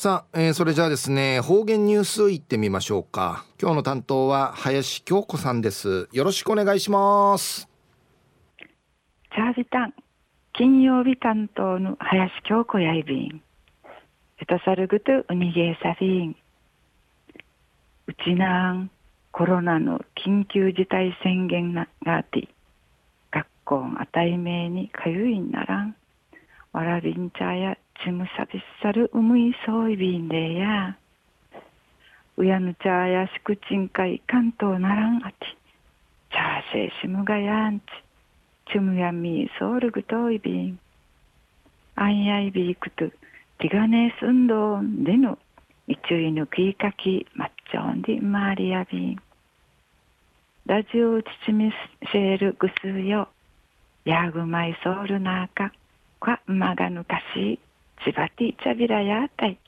[0.00, 3.44] さあ、えー、それじゃあですね、方言ニュースいってみましょうか。
[3.60, 6.08] 今日の担当は林京子さんです。
[6.12, 7.68] よろしくお願いします。
[8.58, 9.94] チャービタン、
[10.52, 13.42] 金曜日担当の林京子やいびん。
[14.40, 16.36] エトサルグトウニゲーサフィン。
[18.06, 18.92] うちなん
[19.32, 22.46] コロナの緊急事態宣言があって、
[23.32, 25.96] 学校あたいめにかゆいんならん。
[26.72, 30.96] わらびんちゃやちむさびっさるうむいそういびんでや。
[32.36, 35.34] うやぬちゃあやしくちんかい関東ならんあち。
[36.30, 37.82] ちゃーせいしむがやんち。
[38.72, 40.78] ちむやみそうるぐといびん。
[41.96, 43.08] あんやいびいくと、
[43.58, 45.36] ティガネすんどんでの、
[45.88, 49.16] いちゅいぬきいかき、まっちょんでまりやびん。
[50.66, 51.72] ラジオちちみ
[52.12, 53.28] せるぐすよ。
[54.04, 55.72] やぐまいそうるなあか、
[56.20, 57.67] かまがぬかし千
[58.12, 59.58] 葉ティチャビラヤータイ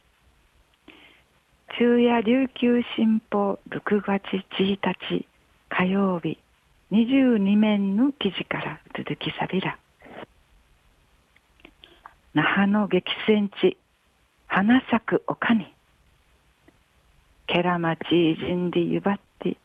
[1.77, 4.23] 昼夜琉球新報6月
[4.59, 5.27] 1日
[5.69, 6.39] 火曜日
[6.92, 9.78] 22面の記事から続きさびら。
[12.34, 13.77] 那覇の激戦地
[14.47, 15.73] 花咲く丘に。
[17.47, 19.56] ケラマチージンディユバティ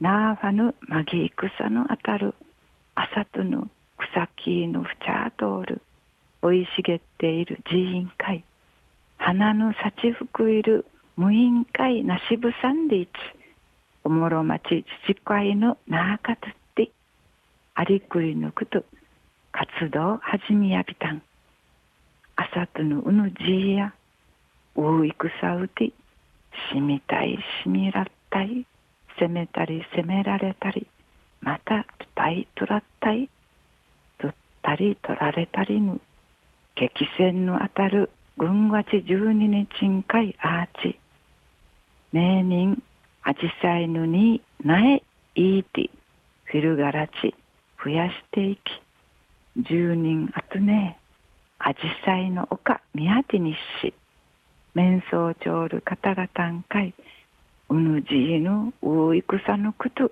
[0.00, 2.34] ナーファヌマギイクサのあたる
[2.94, 5.82] アサトヌ草木のフチャートール
[6.44, 8.44] 生い茂っている寺院会。
[9.16, 10.84] 花の幸福いる
[11.16, 13.10] 無印会なしぶさんでいち
[14.02, 16.40] おもろ町自治会のなあかつっ
[16.74, 16.90] て
[17.74, 18.84] ありくりぬくと
[19.52, 21.22] 活動始めやびたん。
[22.36, 23.94] あさとのうぬじいや
[24.76, 25.92] ういくさうて
[26.70, 28.66] しみたいしみらったい
[29.18, 30.86] 責めたり責められたり
[31.40, 33.30] またとたいとらったい
[34.18, 35.98] とったりとられたりぬ。
[36.76, 40.98] 激戦のあたる軍月十二日会アーチ。
[42.12, 42.82] 名人
[43.22, 45.00] アジサイヌに苗
[45.36, 45.90] イーティ
[46.44, 47.34] フィルガラチ
[47.82, 48.60] 増やしていき。
[49.68, 50.98] 十人あとね
[51.60, 53.94] アジサイの丘宮手にし
[54.74, 56.92] 面相長る方々んかい
[57.70, 60.10] うぬじいぬういくさぬくと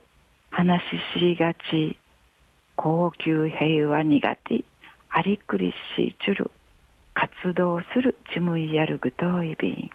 [0.50, 0.80] 話
[1.16, 1.98] ししがち。
[2.76, 4.64] 高級平和苦手。
[5.14, 6.50] ありくりしちゅる
[7.14, 9.90] 活動するちむいやるぐといびん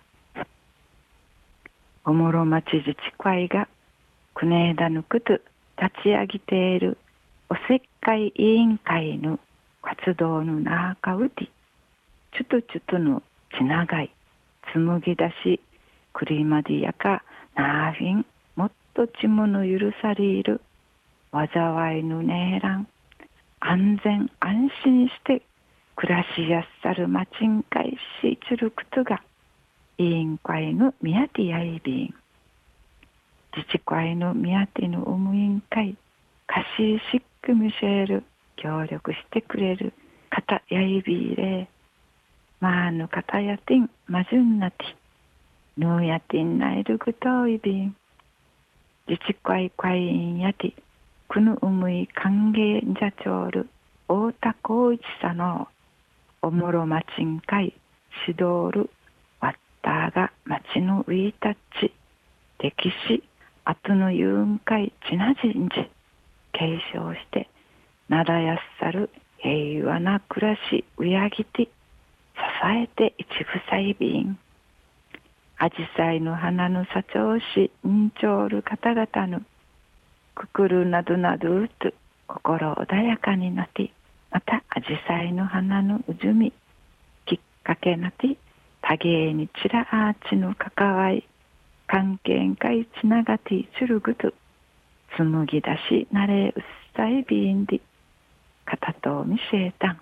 [2.06, 3.68] おもろ町自治会が
[4.36, 6.98] くねえだぬくと立ち上げている
[7.50, 9.40] おせっかい委員会の
[9.82, 11.50] 活動のなかうて
[12.36, 13.24] ちゅとちゅとの
[13.58, 14.12] ちながい。
[14.72, 15.60] つむぎだし
[16.14, 17.24] くりまでやか
[17.56, 20.62] なあひんもっとちむの許される。
[21.32, 22.88] 災いのねえらん。
[23.70, 25.42] 安全安心して
[25.98, 29.22] 暮らしやすさるまちんかいしちるくとが
[29.98, 32.16] 委員会の宮手やいびん。
[33.54, 35.98] 自治会の宮手のおむ委員会
[36.46, 38.24] かししっくみせる
[38.56, 39.92] 協力してくれる
[40.30, 41.68] 方やいびいれ。
[42.62, 44.78] まあぬ方やてんまじゅんなて。
[45.76, 47.94] ぬやてんないるぐといびん。
[49.10, 50.74] 自治会会員やて
[51.38, 53.70] くぬうむい歓迎じゃちょうる
[54.08, 55.68] 太田光一さの
[56.42, 57.76] おもろまちんかい
[58.26, 58.90] しどる
[59.40, 59.54] わっ
[59.84, 61.94] たがまちのウィータッチ。
[62.58, 63.24] 歴史
[63.66, 65.76] あとのゆうんかいちなじんじ。
[66.54, 67.48] 継承して
[68.10, 71.70] ならやすさる平和な暮らしうやぎて支
[72.66, 74.40] えて一部細便
[75.60, 79.42] アジサイの花の社長しんちょうる方々の
[80.38, 81.92] くくるなどなどうと
[82.28, 83.92] 心穏やかになって
[84.30, 86.54] またアジサイの花のうじゅみ
[87.26, 88.38] きっかけなて
[88.82, 91.28] 多芸にちらあちの関わり
[91.88, 94.32] 関係かいつながてちるぐと
[95.18, 96.64] 紡ぎ出しなれうっ
[96.96, 97.82] さいびんで
[98.66, 99.94] 片と見せた。
[99.94, 100.02] ん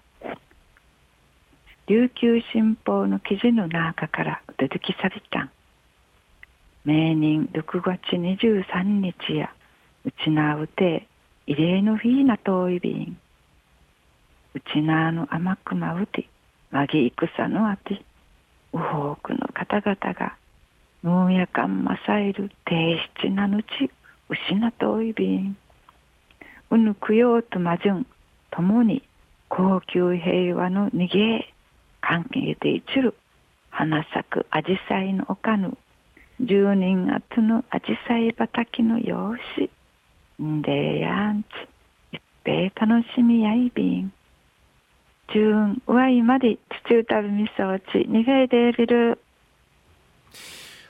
[1.87, 5.43] 琉球新報の記事の中から出てきさびた。
[5.43, 5.51] ん
[6.83, 9.53] 名人6月23日や
[10.05, 11.07] うちなうて
[11.47, 13.17] 異例の日な遠い便
[14.55, 16.29] うちなの甘くまうて、
[16.71, 18.01] まぎ戦のあて、
[18.71, 20.37] うほくの方々が、
[21.03, 23.67] 農やかんまさえる低質なぬち、
[24.29, 25.57] うしなといびん。
[26.71, 28.07] うぬくようとまじゅん、
[28.49, 29.03] ともに
[29.49, 31.53] 高級平和の逃げ、
[31.99, 33.13] 関係でいちる、
[33.71, 35.77] 花咲くアジサイの丘ぬ、
[36.39, 39.69] 十人あつのアジサイ畑の様子、
[40.43, 41.45] んでやんち、
[42.13, 44.13] いっぺい楽しみやいびん。
[45.33, 46.59] 中運上井まで地
[46.89, 49.19] 中たるみそうち逃げでびる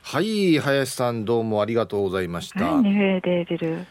[0.02, 3.86] はい林さんどうもありがとうございました、はい、ニフェーデービル